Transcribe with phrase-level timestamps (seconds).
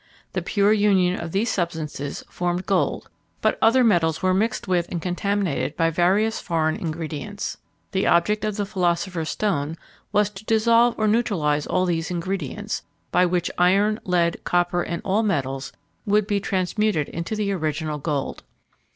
[0.33, 3.07] The pure union of these substances formed gold;
[3.39, 7.57] but other metals were mixed with and contaminated by various foreign ingredients.
[7.91, 9.77] The object of the philosopher's stone
[10.11, 15.21] was to dissolve or neutralise all these ingredients, by which iron, lead, copper, and all
[15.21, 15.71] metals
[16.07, 18.41] would be transmuted into the original gold.